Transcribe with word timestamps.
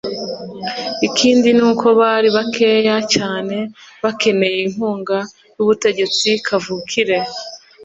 ikindi 1.07 1.49
ni 1.57 1.63
uko 1.69 1.85
bari 1.99 2.29
bakeya 2.37 2.97
cyane 3.13 3.57
bakeneye 4.03 4.59
inkunga 4.67 5.17
y'ubutegetsi 5.55 6.29
kavukire. 6.47 7.17